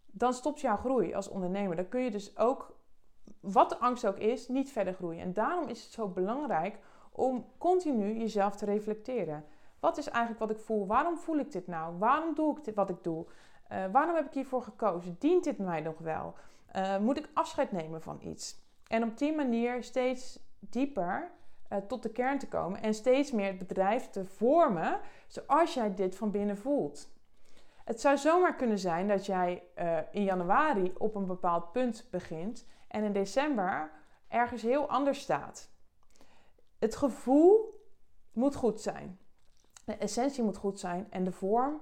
dan 0.05 0.33
stopt 0.33 0.61
jouw 0.61 0.77
groei 0.77 1.13
als 1.13 1.27
ondernemer. 1.27 1.75
Dan 1.75 1.89
kun 1.89 2.01
je 2.01 2.11
dus 2.11 2.37
ook, 2.37 2.77
wat 3.39 3.69
de 3.69 3.77
angst 3.77 4.07
ook 4.07 4.17
is, 4.17 4.47
niet 4.47 4.71
verder 4.71 4.93
groeien. 4.93 5.21
En 5.21 5.33
daarom 5.33 5.67
is 5.67 5.83
het 5.83 5.91
zo 5.91 6.07
belangrijk 6.07 6.79
om 7.11 7.45
continu 7.57 8.17
jezelf 8.17 8.55
te 8.55 8.65
reflecteren. 8.65 9.45
Wat 9.85 9.97
is 9.97 10.09
eigenlijk 10.09 10.39
wat 10.39 10.49
ik 10.49 10.65
voel? 10.65 10.87
Waarom 10.87 11.17
voel 11.17 11.37
ik 11.37 11.51
dit 11.51 11.67
nou? 11.67 11.97
Waarom 11.97 12.35
doe 12.35 12.57
ik 12.57 12.63
dit 12.63 12.75
wat 12.75 12.89
ik 12.89 13.03
doe? 13.03 13.25
Uh, 13.71 13.85
waarom 13.91 14.15
heb 14.15 14.25
ik 14.25 14.33
hiervoor 14.33 14.61
gekozen? 14.61 15.15
Dient 15.19 15.43
dit 15.43 15.57
mij 15.57 15.81
nog 15.81 15.97
wel? 15.97 16.33
Uh, 16.75 16.97
moet 16.97 17.17
ik 17.17 17.29
afscheid 17.33 17.71
nemen 17.71 18.01
van 18.01 18.19
iets? 18.21 18.55
En 18.87 19.03
op 19.03 19.17
die 19.17 19.35
manier 19.35 19.83
steeds 19.83 20.39
dieper 20.59 21.31
uh, 21.71 21.77
tot 21.77 22.03
de 22.03 22.09
kern 22.09 22.39
te 22.39 22.47
komen 22.47 22.81
en 22.81 22.93
steeds 22.93 23.31
meer 23.31 23.47
het 23.47 23.57
bedrijf 23.57 24.09
te 24.09 24.25
vormen 24.25 24.99
zoals 25.27 25.73
jij 25.73 25.93
dit 25.93 26.15
van 26.15 26.31
binnen 26.31 26.57
voelt. 26.57 27.09
Het 27.83 28.01
zou 28.01 28.17
zomaar 28.17 28.55
kunnen 28.55 28.79
zijn 28.79 29.07
dat 29.07 29.25
jij 29.25 29.63
in 30.11 30.23
januari 30.23 30.93
op 30.97 31.15
een 31.15 31.25
bepaald 31.25 31.71
punt 31.71 32.07
begint 32.11 32.65
en 32.87 33.03
in 33.03 33.13
december 33.13 33.91
ergens 34.27 34.61
heel 34.61 34.89
anders 34.89 35.19
staat. 35.19 35.69
Het 36.79 36.95
gevoel 36.95 37.83
moet 38.31 38.55
goed 38.55 38.81
zijn. 38.81 39.19
De 39.85 39.95
essentie 39.95 40.43
moet 40.43 40.57
goed 40.57 40.79
zijn 40.79 41.07
en 41.09 41.23
de 41.23 41.31
vorm, 41.31 41.81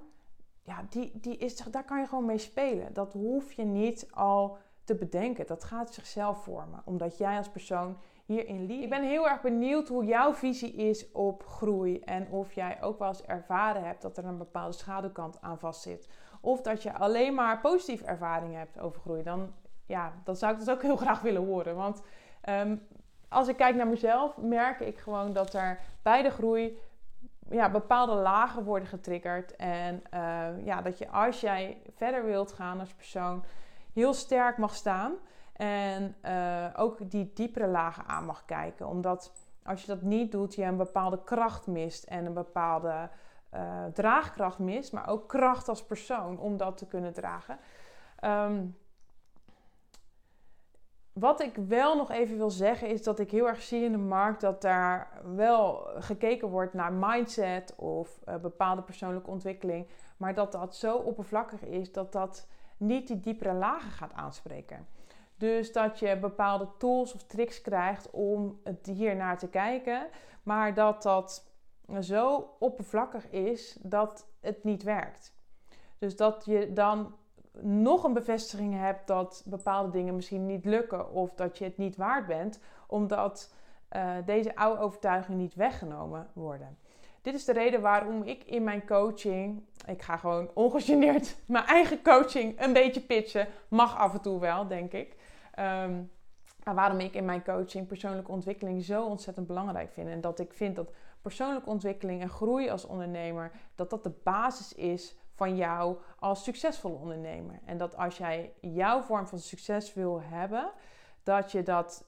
ja, 0.62 0.86
die, 0.90 1.12
die 1.20 1.38
is, 1.38 1.56
daar 1.56 1.86
kan 1.86 2.00
je 2.00 2.08
gewoon 2.08 2.26
mee 2.26 2.38
spelen. 2.38 2.94
Dat 2.94 3.14
hoef 3.14 3.52
je 3.52 3.64
niet 3.64 4.08
al 4.12 4.58
te 4.84 4.96
bedenken. 4.96 5.48
Dat 5.48 5.64
gaat 5.64 5.94
zichzelf 5.94 6.44
vormen, 6.44 6.82
omdat 6.86 7.18
jij 7.18 7.38
als 7.38 7.50
persoon 7.50 7.98
hierin 8.26 8.66
liep. 8.66 8.84
Ik 8.84 8.90
ben 8.90 9.04
heel 9.04 9.30
erg 9.30 9.42
benieuwd 9.42 9.88
hoe 9.88 10.06
jouw 10.06 10.34
visie 10.34 10.74
is 10.74 11.12
op 11.12 11.46
groei 11.46 12.00
en 12.00 12.28
of 12.30 12.54
jij 12.54 12.82
ook 12.82 13.00
wel 13.00 13.08
eens 13.08 13.24
ervaren 13.24 13.84
hebt 13.84 14.02
dat 14.02 14.18
er 14.18 14.26
een 14.26 14.38
bepaalde 14.38 14.74
schaduwkant 14.76 15.42
aan 15.42 15.60
vastzit. 15.60 16.08
Of 16.42 16.62
dat 16.62 16.84
je 16.84 16.94
alleen 16.94 17.34
maar 17.34 17.60
positieve 17.60 18.06
ervaringen 18.06 18.60
hebt 18.60 18.80
over 18.80 19.02
groei. 19.02 19.24
Dan, 19.24 19.54
ja, 19.86 20.14
dan 20.24 20.36
zou 20.36 20.54
ik 20.54 20.60
dat 20.60 20.72
ook 20.72 20.82
heel 20.82 20.96
graag 20.96 21.22
willen 21.22 21.46
horen. 21.46 21.76
Want 21.76 22.02
ehm, 22.42 22.78
als 23.30 23.48
ik 23.48 23.56
kijk 23.56 23.76
naar 23.76 23.88
mezelf, 23.88 24.38
merk 24.38 24.80
ik 24.80 24.98
gewoon 24.98 25.34
dat 25.34 25.54
er 25.54 25.80
bij 26.02 26.22
de 26.22 26.30
groei 26.30 26.78
ja, 27.50 27.70
bepaalde 27.70 28.14
lagen 28.14 28.64
worden 28.64 28.88
getriggerd. 28.88 29.56
En 29.56 30.04
uh, 30.14 30.66
ja, 30.66 30.82
dat 30.82 30.98
je 30.98 31.10
als 31.10 31.42
jij 31.42 31.82
verder 31.96 32.26
wilt 32.26 32.52
gaan 32.52 32.80
als 32.80 32.94
persoon, 32.94 33.44
heel 33.94 34.14
sterk 34.14 34.58
mag 34.58 34.76
staan. 34.76 35.14
En 35.54 36.16
uh, 36.26 36.66
ook 36.76 37.12
die 37.12 37.32
diepere 37.34 37.68
lagen 37.68 38.06
aan 38.08 38.26
mag 38.26 38.46
kijken. 38.46 38.88
Omdat 38.88 39.32
als 39.64 39.82
je 39.82 39.88
dat 39.88 40.02
niet 40.02 40.32
doet, 40.32 40.56
je 40.56 40.64
een 40.64 40.78
bepaalde 40.78 41.24
kracht 41.24 41.68
mist 41.68 42.04
en 42.04 42.26
een 42.26 42.34
bepaalde 42.34 43.10
uh, 43.54 43.86
draagkracht 43.94 44.60
mist. 44.60 44.94
Maar 44.94 45.08
ook 45.08 45.28
kracht 45.30 45.70
als 45.70 45.86
persoon 45.86 46.40
om 46.40 46.58
dat 46.58 46.78
te 46.78 46.88
kunnen 46.88 47.14
dragen. 47.14 47.58
Um, 48.22 48.78
wat 51.14 51.42
ik 51.42 51.56
wel 51.56 51.96
nog 51.96 52.12
even 52.12 52.38
wil 52.38 52.50
zeggen 52.50 52.88
is 52.88 53.04
dat 53.04 53.20
ik 53.20 53.32
heel 53.32 53.48
erg 53.48 53.62
zie 53.62 53.84
in 53.84 53.92
de 53.92 53.98
markt 53.98 54.42
dat 54.42 54.62
daar 54.62 55.22
wel 55.36 55.88
gekeken 55.96 56.48
wordt 56.48 56.74
naar 56.74 56.94
mindset 56.94 57.76
of 57.76 58.20
uh, 58.28 58.36
bepaalde 58.36 58.82
persoonlijke 58.82 59.30
ontwikkeling, 59.30 59.88
maar 60.18 60.34
dat 60.34 60.52
dat 60.52 60.76
zo 60.76 60.98
oppervlakkig 60.98 61.64
is 61.64 61.92
dat 61.92 62.12
dat 62.12 62.48
niet 62.78 63.08
die 63.08 63.20
diepere 63.20 63.54
lagen 63.54 63.92
gaat 63.92 64.14
aanspreken. 64.14 64.88
Dus 65.38 65.72
dat 65.72 66.00
je 66.00 66.18
bepaalde 66.18 66.68
tools 66.78 67.14
of 67.14 67.24
tricks 67.24 67.62
krijgt 67.62 68.12
om 68.12 68.62
hier 68.84 69.16
naar 69.16 69.38
te 69.38 69.48
kijken, 69.48 70.08
maar 70.44 70.74
dat 70.74 71.04
dat 71.04 71.52
zo 72.00 72.56
oppervlakkig 72.60 73.30
is 73.30 73.78
dat 73.82 74.28
het 74.40 74.64
niet 74.64 74.84
werkt. 74.84 75.34
Dus 75.98 76.16
dat 76.16 76.46
je 76.46 76.74
dan 76.74 77.16
nog 77.62 78.04
een 78.04 78.14
bevestiging 78.14 78.80
hebt 78.80 79.08
dat 79.08 79.44
bepaalde 79.46 79.90
dingen 79.90 80.16
misschien 80.16 80.46
niet 80.46 80.66
lukken 80.66 81.12
of 81.12 81.34
dat 81.34 81.58
je 81.58 81.64
het 81.64 81.78
niet 81.78 81.96
waard 81.96 82.28
bent, 82.28 82.60
omdat 82.88 83.54
uh, 83.96 84.16
deze 84.26 84.56
oude 84.56 84.82
overtuigingen 84.82 85.40
niet 85.40 85.56
weggenomen 85.56 86.28
worden. 86.34 86.78
Dit 87.22 87.34
is 87.34 87.46
de 87.46 87.54
reden 87.54 87.82
waarom 87.82 88.24
ik 88.24 88.44
in 88.44 88.64
mijn 88.64 88.86
coaching, 88.86 89.64
ik 89.86 90.02
ga 90.02 90.18
gewoon 90.18 90.50
ongegeneerd 90.54 91.36
mijn 91.46 91.66
eigen 91.66 92.02
coaching 92.02 92.62
een 92.62 92.74
beetje 92.74 93.02
pitchen, 93.02 93.48
mag 93.68 93.98
af 93.98 94.14
en 94.14 94.22
toe 94.22 94.40
wel, 94.40 94.68
denk 94.68 94.92
ik. 94.92 95.16
Um, 95.60 96.12
maar 96.64 96.76
waarom 96.76 97.00
ik 97.00 97.14
in 97.14 97.26
mijn 97.26 97.44
coaching 97.44 97.88
persoonlijke 97.88 98.32
ontwikkeling 98.32 98.84
zo 98.84 99.06
ontzettend 99.06 99.48
belangrijk 99.48 99.94
vind. 99.94 100.10
En 100.10 100.22
dat 100.22 100.40
ik 100.40 100.54
vind 100.54 100.76
dat 100.76 100.92
persoonlijke 101.22 101.70
ontwikkeling 101.70 102.22
en 102.22 102.30
groei 102.30 102.70
als 102.70 102.86
ondernemer, 102.86 103.52
dat 103.76 103.90
dat 103.90 104.04
de 104.04 104.12
basis 104.24 104.74
is 104.74 105.16
van 105.34 105.56
jou 105.56 105.98
als 106.20 106.44
succesvolle 106.44 106.96
ondernemer. 106.96 107.60
En 107.66 107.78
dat 107.78 107.98
als 107.98 108.18
jij 108.18 108.54
jouw 108.62 109.02
vorm 109.02 109.28
van 109.28 109.40
succes 109.40 109.94
wil 109.94 110.22
hebben, 110.22 110.72
dat 111.24 111.52
je 111.52 111.64
dat 111.64 112.06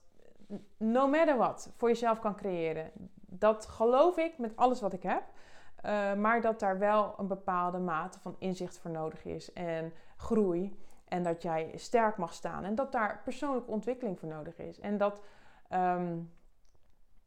no 0.77 1.07
matter 1.07 1.37
what 1.37 1.73
voor 1.77 1.89
jezelf 1.89 2.19
kan 2.19 2.35
creëren. 2.35 2.91
Dat 3.15 3.65
geloof 3.65 4.17
ik 4.17 4.37
met 4.37 4.55
alles 4.55 4.81
wat 4.81 4.93
ik 4.93 5.03
heb. 5.03 5.23
Uh, 5.85 6.13
maar 6.13 6.41
dat 6.41 6.59
daar 6.59 6.79
wel 6.79 7.13
een 7.17 7.27
bepaalde 7.27 7.77
mate 7.77 8.19
van 8.19 8.35
inzicht 8.39 8.77
voor 8.77 8.91
nodig 8.91 9.25
is 9.25 9.53
en 9.53 9.93
groei. 10.17 10.79
En 11.07 11.23
dat 11.23 11.41
jij 11.41 11.71
sterk 11.75 12.17
mag 12.17 12.33
staan. 12.33 12.63
En 12.63 12.75
dat 12.75 12.91
daar 12.91 13.21
persoonlijke 13.23 13.71
ontwikkeling 13.71 14.19
voor 14.19 14.29
nodig 14.29 14.57
is. 14.57 14.79
En 14.79 14.97
dat 14.97 15.19
um, 15.73 16.31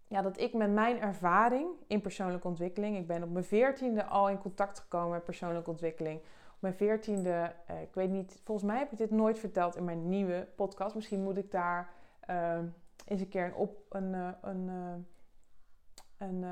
ja, 0.09 0.23
dat 0.23 0.41
ik 0.41 0.53
met 0.53 0.71
mijn 0.71 1.00
ervaring 1.00 1.69
in 1.87 2.00
persoonlijke 2.00 2.49
ontwikkeling, 2.49 2.97
ik 2.97 3.07
ben 3.07 3.23
op 3.23 3.31
mijn 3.31 3.45
veertiende 3.45 4.05
al 4.05 4.29
in 4.29 4.38
contact 4.38 4.79
gekomen 4.79 5.11
met 5.11 5.25
persoonlijke 5.25 5.71
ontwikkeling. 5.71 6.21
Op 6.55 6.65
mijn 6.65 6.75
veertiende, 6.75 7.55
uh, 7.71 7.83
ik 7.83 7.95
weet 7.95 8.11
niet, 8.11 8.41
volgens 8.45 8.67
mij 8.67 8.79
heb 8.79 8.93
ik 8.93 8.99
dit 8.99 9.11
nooit 9.11 9.38
verteld 9.38 9.77
in 9.77 9.85
mijn 9.85 10.09
nieuwe 10.09 10.49
podcast. 10.57 10.95
Misschien 10.95 11.23
moet 11.23 11.37
ik 11.37 11.50
daar 11.50 11.91
uh, 12.31 12.59
eens 13.05 13.21
een 13.21 13.29
keer 13.29 13.45
een 13.45 13.55
op 13.55 13.85
een. 13.88 14.15
Uh, 14.15 14.29
een, 14.43 14.69
een 16.19 16.45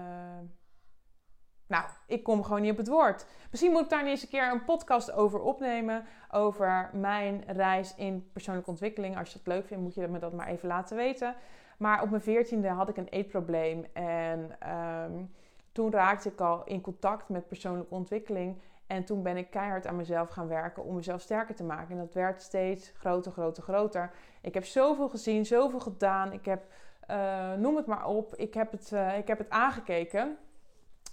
nou, 1.66 1.84
ik 2.06 2.22
kom 2.22 2.42
gewoon 2.42 2.60
niet 2.60 2.70
op 2.70 2.76
het 2.76 2.88
woord. 2.88 3.26
Misschien 3.50 3.72
moet 3.72 3.82
ik 3.82 3.88
daar 3.88 4.06
eens 4.06 4.22
een 4.22 4.28
keer 4.28 4.50
een 4.50 4.64
podcast 4.64 5.12
over 5.12 5.40
opnemen. 5.40 6.04
Over 6.30 6.90
mijn 6.92 7.44
reis 7.46 7.94
in 7.94 8.30
persoonlijke 8.32 8.70
ontwikkeling. 8.70 9.18
Als 9.18 9.32
je 9.32 9.38
het 9.38 9.46
leuk 9.46 9.66
vindt, 9.66 9.82
moet 9.82 9.94
je 9.94 10.08
me 10.08 10.18
dat 10.18 10.32
maar 10.32 10.46
even 10.46 10.68
laten 10.68 10.96
weten. 10.96 11.34
Maar 11.76 12.02
op 12.02 12.10
mijn 12.10 12.22
veertiende 12.22 12.68
had 12.68 12.88
ik 12.88 12.96
een 12.96 13.08
eetprobleem. 13.08 13.84
En 13.92 14.56
ehm, 14.58 15.24
toen 15.72 15.90
raakte 15.90 16.28
ik 16.28 16.40
al 16.40 16.64
in 16.64 16.80
contact 16.80 17.28
met 17.28 17.48
persoonlijke 17.48 17.94
ontwikkeling. 17.94 18.60
En 18.86 19.04
toen 19.04 19.22
ben 19.22 19.36
ik 19.36 19.50
keihard 19.50 19.86
aan 19.86 19.96
mezelf 19.96 20.28
gaan 20.28 20.48
werken 20.48 20.84
om 20.84 20.94
mezelf 20.94 21.20
sterker 21.20 21.54
te 21.54 21.64
maken. 21.64 21.90
En 21.90 21.98
dat 22.04 22.14
werd 22.14 22.42
steeds 22.42 22.92
groter, 22.96 23.32
groter, 23.32 23.62
groter. 23.62 24.10
Ik 24.40 24.54
heb 24.54 24.64
zoveel 24.64 25.08
gezien, 25.08 25.46
zoveel 25.46 25.80
gedaan. 25.80 26.32
Ik 26.32 26.44
heb, 26.44 26.64
uh, 27.10 27.52
noem 27.52 27.76
het 27.76 27.86
maar 27.86 28.06
op, 28.06 28.34
ik 28.34 28.54
heb 28.54 28.70
het, 28.70 28.90
uh, 28.92 29.18
ik 29.18 29.26
heb 29.26 29.38
het 29.38 29.50
aangekeken. 29.50 30.36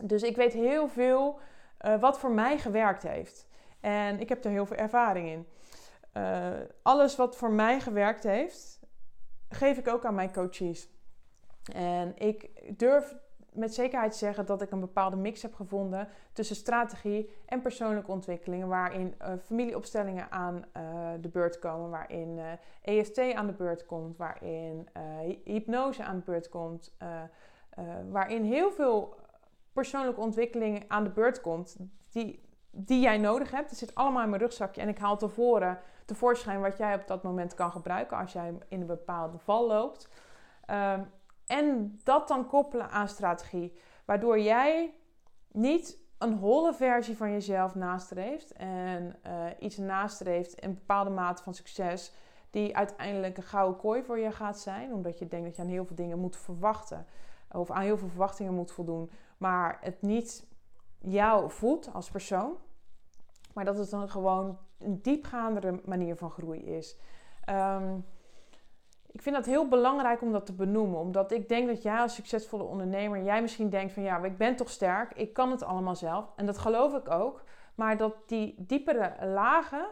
Dus 0.04 0.24
ik 0.24 0.36
weet 0.36 0.54
heel 0.54 0.88
veel 0.88 1.40
uh, 1.82 2.00
wat 2.00 2.20
voor 2.20 2.32
mij 2.32 2.58
gewerkt 2.58 3.04
heeft. 3.04 3.48
En 3.80 4.20
ik 4.20 4.30
heb 4.30 4.46
er 4.46 4.52
heel 4.52 4.66
veel 4.66 4.78
ervaring 4.78 5.30
in. 5.30 5.48
alles 6.82 7.16
wat 7.16 7.38
voor 7.38 7.52
mij 7.52 7.80
gewerkt 7.80 8.24
heeft, 8.24 8.80
geef 9.54 9.78
ik 9.78 9.88
ook 9.88 10.06
aan 10.06 10.16
mijn 10.16 10.34
coaches. 10.34 10.90
En 11.74 12.18
ik 12.18 12.50
durf 12.78 13.16
met 13.54 13.74
zekerheid 13.74 14.16
zeggen 14.16 14.46
dat 14.46 14.62
ik 14.62 14.72
een 14.72 14.80
bepaalde 14.80 15.16
mix 15.16 15.42
heb 15.42 15.54
gevonden 15.54 16.08
tussen 16.34 16.56
strategie 16.56 17.30
en 17.46 17.62
persoonlijke 17.62 18.12
ontwikkeling, 18.12 18.66
waarin 18.66 19.16
uh, 19.22 19.34
familieopstellingen 19.44 20.32
aan 20.32 20.66
uh, 20.78 21.10
de 21.22 21.30
beurt 21.30 21.60
komen, 21.60 21.90
waarin 21.90 22.38
uh, 22.38 22.52
eh, 22.52 22.58
EFT 22.82 23.34
aan 23.34 23.48
de 23.48 23.54
beurt 23.54 23.86
komt, 23.86 24.18
waarin 24.18 24.90
hypnose 25.44 26.04
aan 26.04 26.16
de 26.16 26.24
beurt 26.26 26.50
komt, 26.50 26.98
waarin 28.10 28.44
heel 28.44 28.72
veel 28.72 29.16
persoonlijke 29.74 30.22
ontwikkeling 30.22 30.86
aan 30.88 31.04
de 31.04 31.10
beurt 31.10 31.42
komt 31.42 31.78
die, 32.10 32.42
die 32.76 33.00
jij 33.00 33.18
nodig 33.18 33.52
hebt. 33.52 33.70
Het 33.70 33.80
zit 33.80 33.96
allemaal 33.96 34.24
in 34.24 34.30
mijn 34.30 34.42
rugzakje 34.42 34.82
en 34.82 34.88
ik 34.88 34.98
haal 34.98 35.18
tevoren 35.18 35.80
tevoorschijn 36.06 36.62
wat 36.62 36.78
jij 36.78 36.96
op 36.96 37.08
dat 37.08 37.24
moment 37.24 37.54
kan 37.54 37.72
gebruiken 37.72 38.18
als 38.18 38.34
jij 38.34 38.58
in 38.68 38.82
een 38.82 38.88
bepaalde 38.88 39.38
val 39.38 39.68
loopt. 39.68 40.10
Ehm, 40.66 41.04
en 41.46 42.00
dat 42.04 42.28
dan 42.28 42.48
koppelen 42.48 42.90
aan 42.90 43.08
strategie, 43.08 43.78
waardoor 44.06 44.40
jij 44.40 44.94
niet 45.52 45.98
een 46.18 46.34
holle 46.34 46.74
versie 46.74 47.18
van 47.18 47.32
jezelf 47.32 47.76
nastreeft 47.76 48.54
en 48.54 49.16
uh, 49.28 49.46
iets 49.60 49.78
nastreeft 49.78 50.64
een 50.64 50.74
bepaalde 50.74 51.10
mate 51.10 51.44
van 51.44 51.54
succes 51.54 52.14
die 52.50 52.78
uiteindelijk 52.78 53.38
een 53.38 53.44
gouden 53.44 53.80
kooi 53.80 54.04
voor 54.04 54.20
je 54.20 54.32
gaat 54.32 54.60
zijn, 54.60 54.94
omdat 54.94 55.20
je 55.20 55.28
denkt 55.28 55.46
dat 55.46 55.56
je 55.56 55.62
aan 55.62 55.68
heel 55.68 55.86
veel 55.86 55.96
dingen 55.96 56.20
moet 56.20 56.38
verwachten 56.38 57.06
of 57.52 57.72
aan 57.72 57.82
heel 57.82 57.98
veel 57.98 58.08
verwachtingen 58.08 58.54
moet 58.54 58.72
voldoen, 58.72 59.12
maar 59.38 59.78
het 59.82 60.02
niet 60.02 60.46
jou 61.04 61.52
voelt 61.52 61.94
als 61.94 62.10
persoon, 62.10 62.58
maar 63.54 63.66
dat 63.66 63.78
het 63.78 63.90
dan 63.90 64.10
gewoon 64.10 64.58
een 64.80 65.02
diepgaandere 65.02 65.82
manier 65.86 66.16
van 66.16 66.32
groei 66.32 66.60
is. 66.60 66.98
Um, 67.50 68.06
ik 69.14 69.22
vind 69.22 69.36
dat 69.36 69.46
heel 69.46 69.68
belangrijk 69.68 70.22
om 70.22 70.32
dat 70.32 70.46
te 70.46 70.54
benoemen. 70.54 71.00
Omdat 71.00 71.32
ik 71.32 71.50
denk 71.50 71.68
dat 71.68 71.82
jij 71.82 72.00
als 72.00 72.16
succesvolle 72.16 72.64
ondernemer, 72.64 73.24
jij 73.24 73.42
misschien 73.42 73.70
denkt 73.70 73.94
van 73.94 74.04
ja, 74.04 74.24
ik 74.24 74.38
ben 74.38 74.56
toch 74.56 74.70
sterk, 74.70 75.14
ik 75.14 75.34
kan 75.34 75.52
het 75.52 75.64
allemaal 75.64 75.96
zelf. 75.96 76.32
En 76.36 76.46
dat 76.46 76.58
geloof 76.58 76.94
ik 76.94 77.10
ook. 77.10 77.44
Maar 77.76 77.98
dat 77.98 78.14
die 78.26 78.56
diepere 78.58 79.26
lagen, 79.26 79.88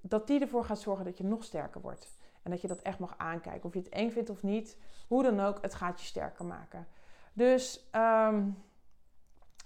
dat 0.00 0.26
die 0.26 0.40
ervoor 0.40 0.64
gaat 0.64 0.80
zorgen 0.80 1.04
dat 1.04 1.18
je 1.18 1.24
nog 1.24 1.44
sterker 1.44 1.80
wordt. 1.80 2.14
En 2.42 2.50
dat 2.50 2.60
je 2.60 2.68
dat 2.68 2.82
echt 2.82 2.98
mag 2.98 3.14
aankijken. 3.16 3.64
Of 3.64 3.72
je 3.72 3.78
het 3.78 3.88
eng 3.88 4.10
vindt 4.10 4.30
of 4.30 4.42
niet, 4.42 4.76
hoe 5.08 5.22
dan 5.22 5.40
ook, 5.40 5.58
het 5.60 5.74
gaat 5.74 6.00
je 6.00 6.06
sterker 6.06 6.44
maken. 6.44 6.86
Dus 7.32 7.88
um, 7.92 8.62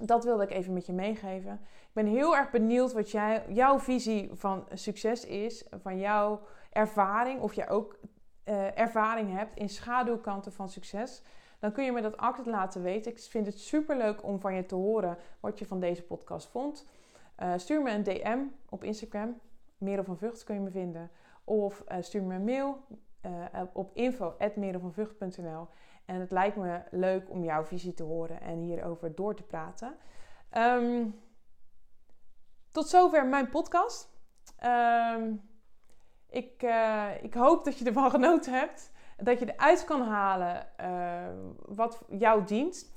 dat 0.00 0.24
wilde 0.24 0.42
ik 0.42 0.50
even 0.50 0.72
met 0.72 0.86
je 0.86 0.92
meegeven. 0.92 1.52
Ik 1.62 1.92
ben 1.92 2.06
heel 2.06 2.36
erg 2.36 2.50
benieuwd 2.50 2.92
wat 2.92 3.10
jij, 3.10 3.44
jouw 3.48 3.78
visie 3.78 4.30
van 4.32 4.66
succes 4.72 5.24
is, 5.24 5.64
van 5.82 5.98
jouw 5.98 6.40
ervaring. 6.70 7.40
Of 7.40 7.54
jij 7.54 7.70
ook 7.70 7.98
uh, 8.44 8.78
ervaring 8.78 9.36
hebt 9.36 9.56
in 9.56 9.68
schaduwkanten 9.68 10.52
van 10.52 10.68
succes, 10.68 11.22
dan 11.58 11.72
kun 11.72 11.84
je 11.84 11.92
me 11.92 12.00
dat 12.00 12.16
altijd 12.16 12.46
laten 12.46 12.82
weten. 12.82 13.12
Ik 13.12 13.20
vind 13.20 13.46
het 13.46 13.60
super 13.60 13.96
leuk 13.96 14.24
om 14.24 14.40
van 14.40 14.54
je 14.54 14.66
te 14.66 14.74
horen 14.74 15.16
wat 15.40 15.58
je 15.58 15.66
van 15.66 15.80
deze 15.80 16.02
podcast 16.02 16.48
vond. 16.48 16.86
Uh, 17.42 17.52
stuur 17.56 17.82
me 17.82 17.90
een 17.90 18.02
DM 18.02 18.38
op 18.68 18.84
Instagram. 18.84 19.40
Merel 19.78 20.04
van 20.04 20.18
Vught 20.18 20.44
kun 20.44 20.54
je 20.54 20.60
me 20.60 20.70
vinden. 20.70 21.10
Of 21.44 21.84
uh, 21.88 21.96
stuur 22.00 22.22
me 22.22 22.34
een 22.34 22.44
mail 22.44 22.84
op 23.72 23.90
info.merenvanvught.nl 23.94 25.68
En 26.04 26.20
het 26.20 26.30
lijkt 26.30 26.56
me 26.56 26.80
leuk 26.90 27.30
om 27.30 27.44
jouw 27.44 27.64
visie 27.64 27.94
te 27.94 28.02
horen 28.02 28.40
en 28.40 28.58
hierover 28.58 29.14
door 29.14 29.34
te 29.34 29.42
praten. 29.42 29.94
Um, 30.56 31.20
tot 32.72 32.88
zover 32.88 33.26
mijn 33.26 33.48
podcast. 33.48 34.08
Um, 34.64 35.48
ik, 36.30 36.62
uh, 36.62 37.22
ik 37.22 37.34
hoop 37.34 37.64
dat 37.64 37.78
je 37.78 37.84
ervan 37.84 38.10
genoten 38.20 38.52
hebt. 38.52 38.92
Dat 39.16 39.38
je 39.38 39.52
eruit 39.52 39.84
kan 39.84 40.02
halen 40.02 40.66
uh, 40.80 41.26
wat 41.66 42.02
jou 42.08 42.44
dient. 42.44 42.92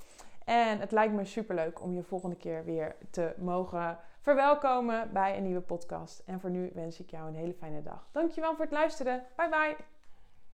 En 0.45 0.79
het 0.79 0.91
lijkt 0.91 1.13
me 1.13 1.25
superleuk 1.25 1.81
om 1.81 1.93
je 1.93 2.03
volgende 2.03 2.35
keer 2.35 2.65
weer 2.65 2.95
te 3.09 3.33
mogen 3.37 3.97
verwelkomen 4.19 5.13
bij 5.13 5.37
een 5.37 5.43
nieuwe 5.43 5.61
podcast. 5.61 6.23
En 6.25 6.39
voor 6.39 6.49
nu 6.49 6.71
wens 6.73 6.99
ik 6.99 7.09
jou 7.09 7.27
een 7.27 7.35
hele 7.35 7.53
fijne 7.53 7.81
dag. 7.81 8.09
Dankjewel 8.11 8.55
voor 8.55 8.65
het 8.65 8.73
luisteren. 8.73 9.23
Bye 9.35 9.49
bye. 9.49 9.92